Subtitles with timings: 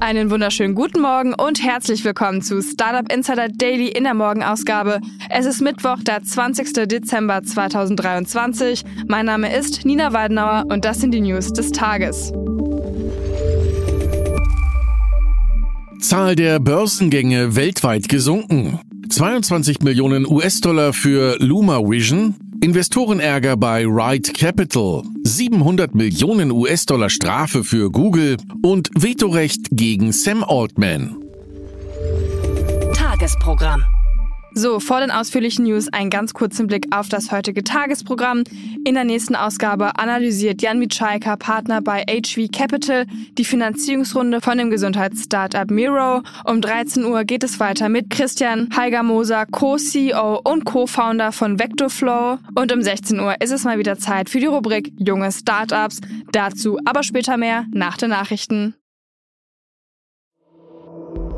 [0.00, 5.00] Einen wunderschönen guten Morgen und herzlich willkommen zu Startup Insider Daily in der Morgenausgabe.
[5.28, 6.86] Es ist Mittwoch, der 20.
[6.86, 8.84] Dezember 2023.
[9.08, 12.32] Mein Name ist Nina Weidenauer und das sind die News des Tages.
[16.00, 18.78] Zahl der Börsengänge weltweit gesunken.
[19.10, 27.90] 22 Millionen US-Dollar für Luma Vision, Investorenärger bei Ride Capital, 700 Millionen US-Dollar Strafe für
[27.90, 31.16] Google und Vetorecht gegen Sam Altman.
[32.94, 33.84] Tagesprogramm.
[34.58, 38.42] So, vor den ausführlichen News einen ganz kurzen Blick auf das heutige Tagesprogramm.
[38.84, 43.06] In der nächsten Ausgabe analysiert Jan Mitschaika, Partner bei HV Capital,
[43.38, 46.22] die Finanzierungsrunde von dem Gesundheitsstartup Miro.
[46.44, 52.38] Um 13 Uhr geht es weiter mit Christian Heiger-Moser, Co-CEO und Co-Founder von Vectorflow.
[52.56, 56.00] Und um 16 Uhr ist es mal wieder Zeit für die Rubrik Junge Startups.
[56.32, 58.74] Dazu aber später mehr nach den Nachrichten.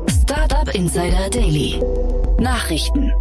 [0.09, 1.79] Startup Insider Daily.
[2.41, 3.11] Nachrichten.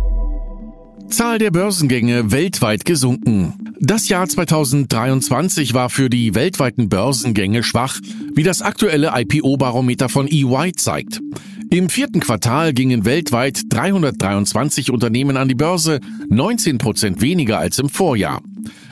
[1.08, 3.52] Zahl der Börsengänge weltweit gesunken.
[3.78, 8.00] Das Jahr 2023 war für die weltweiten Börsengänge schwach,
[8.34, 11.20] wie das aktuelle IPO-Barometer von EY zeigt.
[11.68, 17.90] Im vierten Quartal gingen weltweit 323 Unternehmen an die Börse, 19 Prozent weniger als im
[17.90, 18.40] Vorjahr.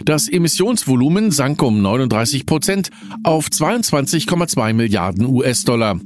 [0.04, 2.90] Das Emissionsvolumen sank um 39 Prozent
[3.22, 5.98] auf 22,2 Milliarden US-Dollar.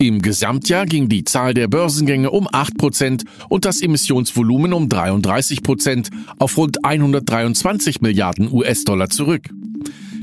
[0.00, 5.62] Im Gesamtjahr ging die Zahl der Börsengänge um 8 Prozent und das Emissionsvolumen um 33
[5.64, 9.48] Prozent auf rund 123 Milliarden US-Dollar zurück.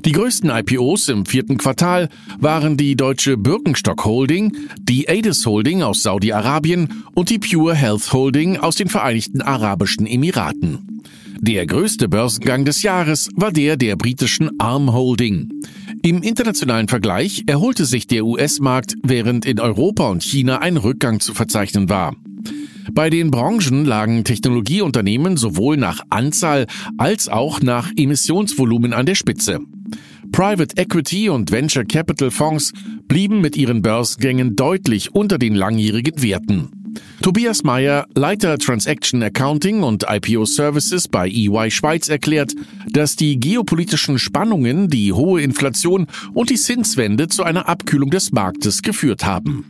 [0.06, 2.08] Die größten IPOs im vierten Quartal
[2.40, 8.56] waren die deutsche Birkenstock Holding, die Adis Holding aus Saudi-Arabien und die Pure Health Holding
[8.58, 10.95] aus den Vereinigten Arabischen Emiraten.
[11.40, 15.50] Der größte Börsengang des Jahres war der der britischen Arm Holding.
[16.02, 21.34] Im internationalen Vergleich erholte sich der US-Markt, während in Europa und China ein Rückgang zu
[21.34, 22.16] verzeichnen war.
[22.94, 29.60] Bei den Branchen lagen Technologieunternehmen sowohl nach Anzahl als auch nach Emissionsvolumen an der Spitze.
[30.32, 32.74] Private Equity und Venture Capital Fonds
[33.08, 36.85] blieben mit ihren Börsengängen deutlich unter den langjährigen Werten.
[37.22, 42.54] Tobias Meyer, Leiter Transaction Accounting und IPO Services bei EY Schweiz erklärt,
[42.92, 48.82] dass die geopolitischen Spannungen, die hohe Inflation und die Zinswende zu einer Abkühlung des Marktes
[48.82, 49.66] geführt haben.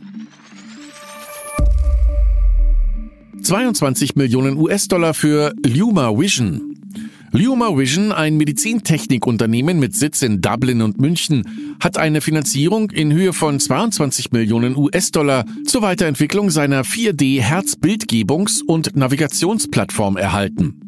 [3.42, 6.75] 22 Millionen US-Dollar für Luma Vision.
[7.32, 13.32] Luma Vision, ein Medizintechnikunternehmen mit Sitz in Dublin und München, hat eine Finanzierung in Höhe
[13.32, 20.80] von 22 Millionen US-Dollar zur Weiterentwicklung seiner 4D-Herzbildgebungs- und Navigationsplattform erhalten.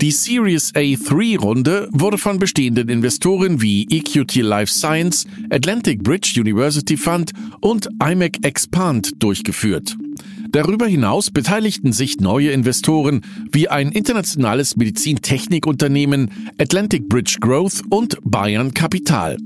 [0.00, 7.32] Die Series A3-Runde wurde von bestehenden Investoren wie EQT Life Science, Atlantic Bridge University Fund
[7.60, 9.94] und IMEC Expand durchgeführt.
[10.52, 13.20] Darüber hinaus beteiligten sich neue Investoren
[13.52, 19.36] wie ein internationales Medizintechnikunternehmen, Atlantic Bridge Growth und Bayern Capital.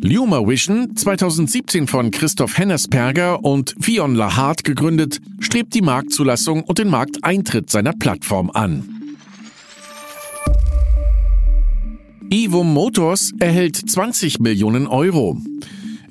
[0.00, 6.88] Luma Vision, 2017 von Christoph Hennersperger und Fion Lahart gegründet, strebt die Marktzulassung und den
[6.88, 8.88] Markteintritt seiner Plattform an.
[12.30, 15.40] Evum Motors erhält 20 Millionen Euro.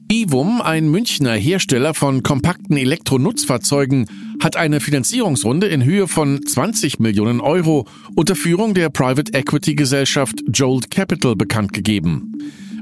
[0.09, 4.07] Evum, ein Münchner Hersteller von kompakten Elektronutzfahrzeugen,
[4.39, 10.44] hat eine Finanzierungsrunde in Höhe von 20 Millionen Euro unter Führung der Private Equity Gesellschaft
[10.51, 12.33] Jolt Capital bekannt gegeben.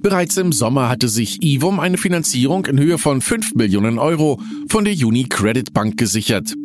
[0.02, 4.84] Bereits im Sommer hatte sich Evum eine Finanzierung in Höhe von 5 Millionen Euro von
[4.84, 6.56] der Uni Credit Bank gesichert.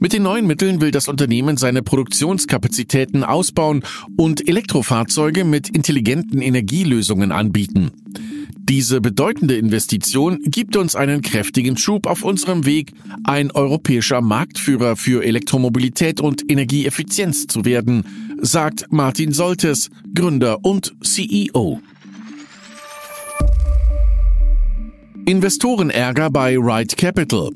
[0.00, 3.84] Mit den neuen Mitteln will das Unternehmen seine Produktionskapazitäten ausbauen
[4.16, 7.92] und Elektrofahrzeuge mit intelligenten Energielösungen anbieten.
[8.58, 12.92] Diese bedeutende Investition gibt uns einen kräftigen Schub auf unserem Weg,
[13.24, 18.04] ein europäischer Marktführer für Elektromobilität und Energieeffizienz zu werden,
[18.40, 21.80] sagt Martin Soltes, Gründer und CEO.
[25.24, 27.50] Investorenärger bei Ride Capital.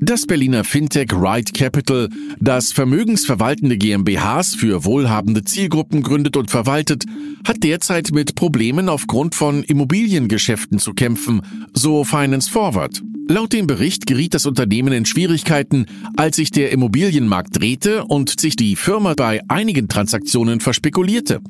[0.00, 2.08] Das Berliner Fintech Ride Capital,
[2.38, 7.04] das vermögensverwaltende GmbHs für wohlhabende Zielgruppen gründet und verwaltet,
[7.44, 11.42] hat derzeit mit Problemen aufgrund von Immobiliengeschäften zu kämpfen,
[11.74, 13.02] so Finance Forward.
[13.26, 15.86] Laut dem Bericht geriet das Unternehmen in Schwierigkeiten,
[16.16, 21.40] als sich der Immobilienmarkt drehte und sich die Firma bei einigen Transaktionen verspekulierte.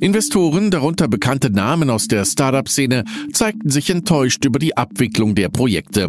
[0.00, 6.08] Investoren, darunter bekannte Namen aus der Startup-Szene, zeigten sich enttäuscht über die Abwicklung der Projekte.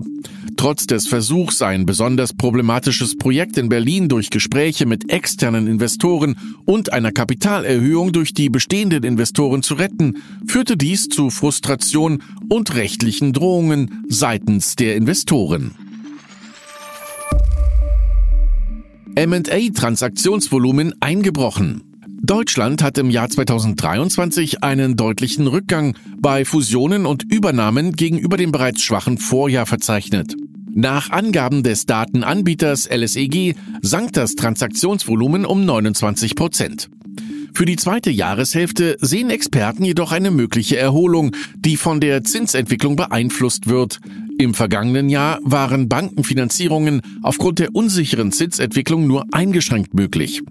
[0.56, 6.94] Trotz des Versuchs, ein besonders problematisches Projekt in Berlin durch Gespräche mit externen Investoren und
[6.94, 14.06] einer Kapitalerhöhung durch die bestehenden Investoren zu retten, führte dies zu Frustration und rechtlichen Drohungen
[14.08, 15.76] seitens der Investoren.
[19.16, 21.91] M&A-Transaktionsvolumen eingebrochen.
[22.24, 28.84] Deutschland hat im Jahr 2023 einen deutlichen Rückgang bei Fusionen und Übernahmen gegenüber dem bereits
[28.84, 30.36] schwachen Vorjahr verzeichnet.
[30.72, 36.90] Nach Angaben des Datenanbieters LSEG sank das Transaktionsvolumen um 29 Prozent.
[37.54, 43.68] Für die zweite Jahreshälfte sehen Experten jedoch eine mögliche Erholung, die von der Zinsentwicklung beeinflusst
[43.68, 44.00] wird.
[44.42, 50.42] Im vergangenen Jahr waren Bankenfinanzierungen aufgrund der unsicheren Zinsentwicklung nur eingeschränkt möglich.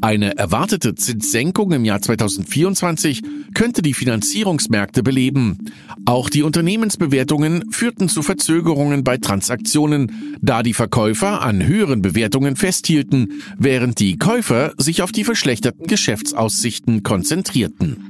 [0.00, 3.22] Eine erwartete Zinssenkung im Jahr 2024
[3.52, 5.58] könnte die Finanzierungsmärkte beleben.
[6.06, 13.42] Auch die Unternehmensbewertungen führten zu Verzögerungen bei Transaktionen, da die Verkäufer an höheren Bewertungen festhielten,
[13.58, 18.05] während die Käufer sich auf die verschlechterten Geschäftsaussichten konzentrierten.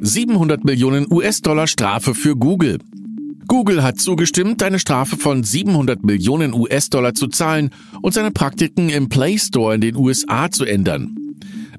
[0.00, 2.78] 700 Millionen US-Dollar Strafe für Google.
[3.46, 7.70] Google hat zugestimmt, eine Strafe von 700 Millionen US-Dollar zu zahlen
[8.02, 11.16] und seine Praktiken im Play Store in den USA zu ändern.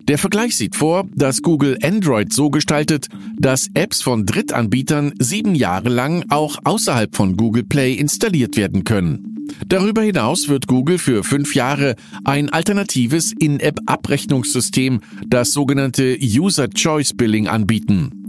[0.07, 3.07] Der Vergleich sieht vor, dass Google Android so gestaltet,
[3.37, 9.28] dass Apps von Drittanbietern sieben Jahre lang auch außerhalb von Google Play installiert werden können.
[9.67, 17.47] Darüber hinaus wird Google für fünf Jahre ein alternatives In-App-Abrechnungssystem, das sogenannte User Choice Billing,
[17.47, 18.19] anbieten.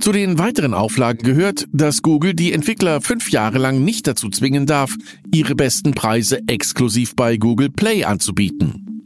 [0.00, 4.66] Zu den weiteren Auflagen gehört, dass Google die Entwickler fünf Jahre lang nicht dazu zwingen
[4.66, 4.96] darf,
[5.32, 9.02] ihre besten Preise exklusiv bei Google Play anzubieten.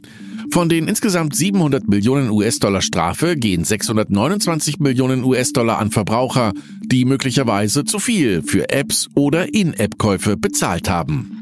[0.51, 7.85] Von den insgesamt 700 Millionen US-Dollar Strafe gehen 629 Millionen US-Dollar an Verbraucher, die möglicherweise
[7.85, 11.38] zu viel für Apps oder In-App-Käufe bezahlt haben.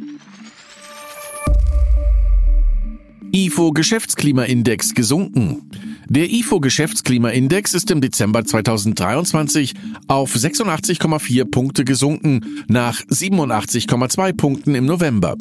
[3.37, 5.69] IFO Geschäftsklimaindex gesunken.
[6.09, 9.75] Der IFO Geschäftsklimaindex ist im Dezember 2023
[10.07, 15.35] auf 86,4 Punkte gesunken, nach 87,2 Punkten im November.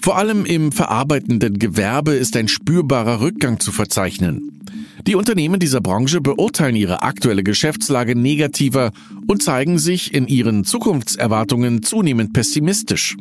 [0.00, 4.62] Vor allem im verarbeitenden Gewerbe ist ein spürbarer Rückgang zu verzeichnen.
[5.06, 8.90] Die Unternehmen dieser Branche beurteilen ihre aktuelle Geschäftslage negativer
[9.26, 13.18] und zeigen sich in ihren Zukunftserwartungen zunehmend pessimistisch.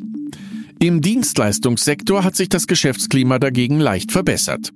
[0.80, 4.72] Im Dienstleistungssektor hat sich das Geschäftsklima dagegen leicht verbessert.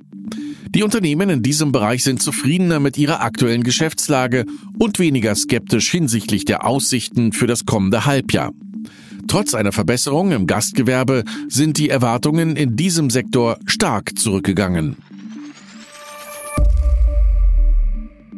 [0.74, 4.46] Die Unternehmen in diesem Bereich sind zufriedener mit ihrer aktuellen Geschäftslage
[4.80, 8.52] und weniger skeptisch hinsichtlich der Aussichten für das kommende Halbjahr.
[9.28, 14.96] Trotz einer Verbesserung im Gastgewerbe sind die Erwartungen in diesem Sektor stark zurückgegangen.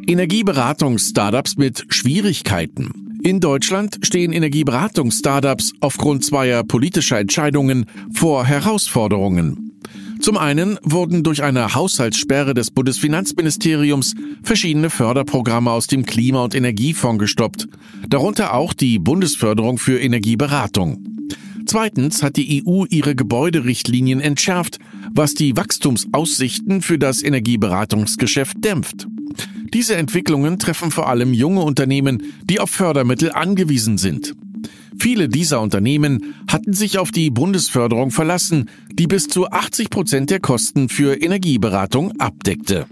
[0.06, 3.03] Energieberatungs-Startups mit Schwierigkeiten.
[3.24, 9.72] In Deutschland stehen Energieberatungs-Startups aufgrund zweier politischer Entscheidungen vor Herausforderungen.
[10.20, 17.18] Zum einen wurden durch eine Haushaltssperre des Bundesfinanzministeriums verschiedene Förderprogramme aus dem Klima- und Energiefonds
[17.18, 17.66] gestoppt,
[18.06, 21.02] darunter auch die Bundesförderung für Energieberatung.
[21.64, 24.78] Zweitens hat die EU ihre Gebäuderichtlinien entschärft,
[25.14, 29.06] was die Wachstumsaussichten für das Energieberatungsgeschäft dämpft.
[29.74, 34.34] Diese Entwicklungen treffen vor allem junge Unternehmen, die auf Fördermittel angewiesen sind.
[34.98, 40.38] Viele dieser Unternehmen hatten sich auf die Bundesförderung verlassen, die bis zu 80 Prozent der
[40.38, 42.86] Kosten für Energieberatung abdeckte.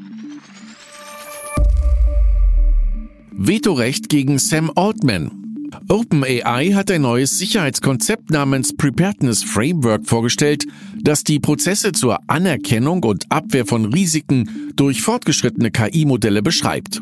[3.31, 5.42] Vetorecht gegen Sam Altman.
[5.89, 10.65] OpenAI hat ein neues Sicherheitskonzept namens Preparedness Framework vorgestellt,
[11.01, 17.01] das die Prozesse zur Anerkennung und Abwehr von Risiken durch fortgeschrittene KI-Modelle beschreibt.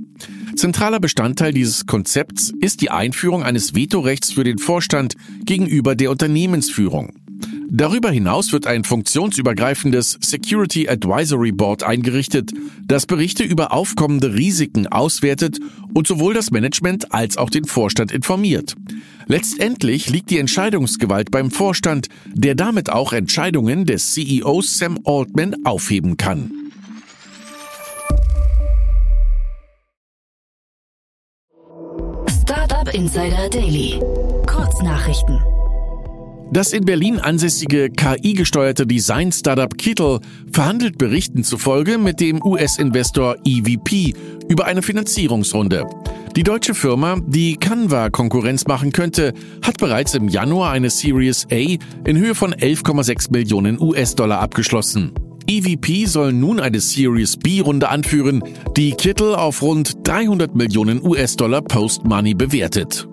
[0.57, 7.12] Zentraler Bestandteil dieses Konzepts ist die Einführung eines Vetorechts für den Vorstand gegenüber der Unternehmensführung.
[7.73, 12.50] Darüber hinaus wird ein funktionsübergreifendes Security Advisory Board eingerichtet,
[12.85, 15.61] das Berichte über aufkommende Risiken auswertet
[15.95, 18.75] und sowohl das Management als auch den Vorstand informiert.
[19.27, 26.17] Letztendlich liegt die Entscheidungsgewalt beim Vorstand, der damit auch Entscheidungen des CEOs Sam Altman aufheben
[26.17, 26.50] kann.
[32.43, 34.00] Startup Insider Daily.
[34.47, 35.39] Kurznachrichten.
[36.52, 40.19] Das in Berlin ansässige KI-gesteuerte Design-Startup Kittle
[40.52, 44.14] verhandelt Berichten zufolge mit dem US-Investor EVP
[44.49, 45.87] über eine Finanzierungsrunde.
[46.35, 51.76] Die deutsche Firma, die Canva Konkurrenz machen könnte, hat bereits im Januar eine Series A
[52.04, 55.12] in Höhe von 11,6 Millionen US-Dollar abgeschlossen.
[55.47, 58.42] EVP soll nun eine Series B-Runde anführen,
[58.76, 63.10] die Kittle auf rund 300 Millionen US-Dollar Post-Money bewertet.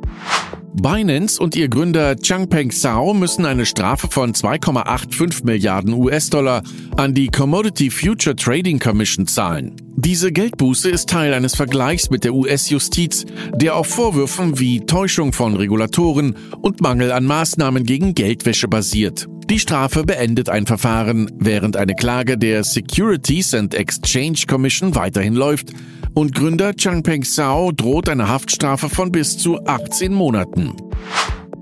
[0.81, 6.61] Binance und ihr Gründer Changpeng Zhao müssen eine Strafe von 2,85 Milliarden US-Dollar
[6.95, 9.75] an die Commodity Future Trading Commission zahlen.
[9.95, 15.55] Diese Geldbuße ist Teil eines Vergleichs mit der US-Justiz, der auf Vorwürfen wie Täuschung von
[15.55, 19.27] Regulatoren und Mangel an Maßnahmen gegen Geldwäsche basiert.
[19.49, 25.71] Die Strafe beendet ein Verfahren, während eine Klage der Securities and Exchange Commission weiterhin läuft,
[26.17, 30.73] und Gründer Changpeng Zhao droht eine Haftstrafe von bis zu 18 Monaten.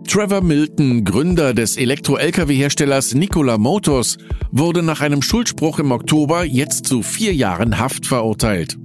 [0.07, 4.17] Trevor Milton, Gründer des Elektro-Lkw-Herstellers Nikola Motors,
[4.51, 8.77] wurde nach einem Schuldspruch im Oktober jetzt zu vier Jahren Haft verurteilt.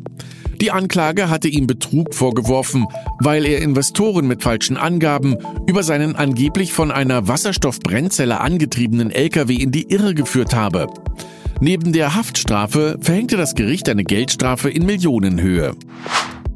[0.61, 2.87] Die Anklage hatte ihm Betrug vorgeworfen,
[3.21, 5.37] weil er Investoren mit falschen Angaben
[5.69, 10.89] über seinen angeblich von einer Wasserstoffbrennzelle angetriebenen Lkw in die Irre geführt habe.
[11.63, 15.77] Neben der Haftstrafe verhängte das Gericht eine Geldstrafe in Millionenhöhe.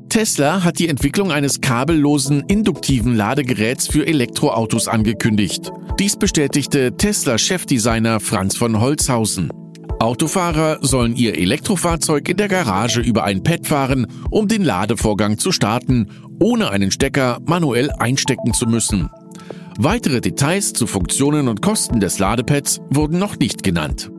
[0.09, 5.71] Tesla hat die Entwicklung eines kabellosen induktiven Ladegeräts für Elektroautos angekündigt.
[5.99, 9.51] Dies bestätigte Tesla-Chefdesigner Franz von Holzhausen.
[9.99, 15.53] Autofahrer sollen ihr Elektrofahrzeug in der Garage über ein Pad fahren, um den Ladevorgang zu
[15.53, 16.09] starten,
[16.41, 19.11] ohne einen Stecker manuell einstecken zu müssen.
[19.77, 24.11] Weitere Details zu Funktionen und Kosten des Ladepads wurden noch nicht genannt.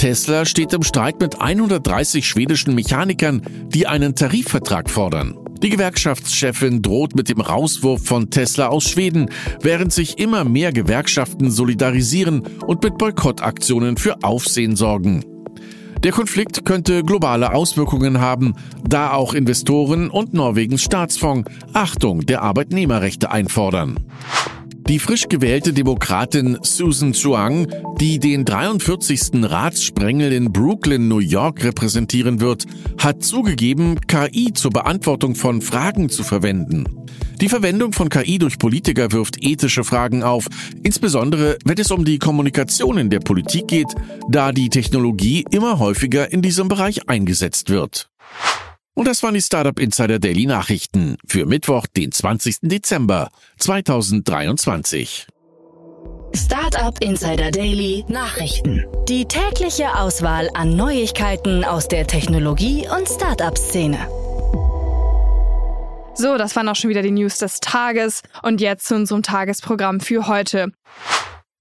[0.00, 5.36] Tesla steht im Streit mit 130 schwedischen Mechanikern, die einen Tarifvertrag fordern.
[5.62, 9.28] Die Gewerkschaftschefin droht mit dem Rauswurf von Tesla aus Schweden,
[9.60, 15.22] während sich immer mehr Gewerkschaften solidarisieren und mit Boykottaktionen für Aufsehen sorgen.
[16.02, 18.54] Der Konflikt könnte globale Auswirkungen haben,
[18.88, 23.98] da auch Investoren und Norwegens Staatsfonds Achtung der Arbeitnehmerrechte einfordern.
[24.90, 27.68] Die frisch gewählte Demokratin Susan Chuang,
[28.00, 29.44] die den 43.
[29.44, 32.66] Ratssprengel in Brooklyn, New York repräsentieren wird,
[32.98, 36.86] hat zugegeben, KI zur Beantwortung von Fragen zu verwenden.
[37.40, 40.48] Die Verwendung von KI durch Politiker wirft ethische Fragen auf,
[40.82, 43.94] insbesondere wenn es um die Kommunikation in der Politik geht,
[44.28, 48.10] da die Technologie immer häufiger in diesem Bereich eingesetzt wird.
[48.94, 52.58] Und das waren die Startup Insider Daily Nachrichten für Mittwoch, den 20.
[52.62, 55.26] Dezember 2023.
[56.34, 58.84] Startup Insider Daily Nachrichten.
[59.08, 63.98] Die tägliche Auswahl an Neuigkeiten aus der Technologie- und Startup-Szene.
[66.14, 70.00] So, das waren auch schon wieder die News des Tages und jetzt zu unserem Tagesprogramm
[70.00, 70.72] für heute.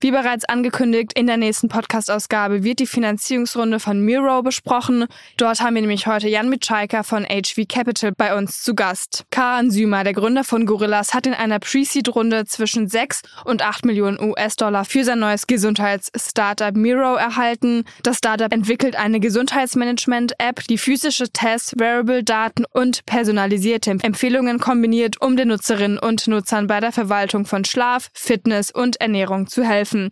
[0.02, 5.08] Wie bereits angekündigt, in der nächsten Podcast-Ausgabe wird die Finanzierungsrunde von Miro besprochen.
[5.36, 9.26] Dort haben wir nämlich heute Jan Mitschaiker von HV Capital bei uns zu Gast.
[9.30, 14.22] Karan Sümer, der Gründer von Gorillas, hat in einer Pre-Seed-Runde zwischen 6 und 8 Millionen
[14.22, 17.84] US-Dollar für sein neues Gesundheits-Startup Miro erhalten.
[18.02, 25.50] Das Startup entwickelt eine Gesundheitsmanagement-App, die physische Tests, Wearable-Daten und personalisierte Empfehlungen kombiniert, um den
[25.50, 30.10] Nutzerinnen und Nutzern bei der Verwaltung von Schlaf, Fitness und Ernährung zu helfen helfen.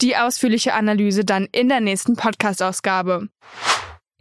[0.00, 3.28] Die ausführliche Analyse dann in der nächsten Podcast-Ausgabe.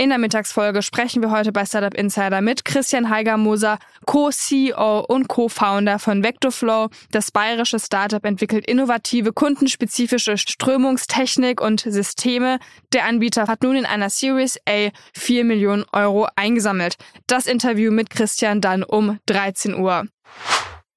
[0.02, 6.00] In der Mittagsfolge sprechen wir heute bei Startup Insider mit Christian Heiger-Moser, Co-CEO und Co-Founder
[6.00, 6.88] von Vectorflow.
[7.12, 12.60] Das bayerische Startup entwickelt innovative, kundenspezifische Strömungstechnik und Systeme.
[12.94, 16.96] Der Anbieter hat nun in einer Series A 4 Millionen Euro eingesammelt.
[17.28, 20.06] Das Interview mit Christian dann um 13 Uhr.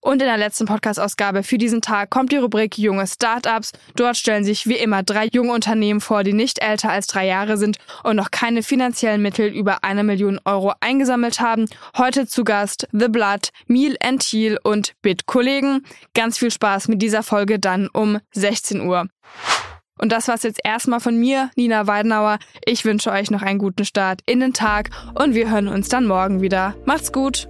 [0.04, 3.70] Und in der letzten Podcast-Ausgabe für diesen Tag kommt die Rubrik Junge Startups.
[3.94, 7.56] Dort stellen sich wie immer drei junge Unternehmen vor, die nicht älter als drei Jahre
[7.56, 11.66] sind und noch keine finanziellen Mittel über eine Million Euro eingesammelt haben.
[11.96, 15.86] Heute zu Gast The Blood, Meal and Thiel und Bit-Kollegen.
[16.14, 19.06] Ganz viel Spaß mit dieser Folge dann um 16 Uhr.
[19.98, 22.40] Und das war's jetzt erstmal von mir, Nina Weidenauer.
[22.64, 26.08] Ich wünsche euch noch einen guten Start in den Tag und wir hören uns dann
[26.08, 26.74] morgen wieder.
[26.86, 27.48] Macht's gut!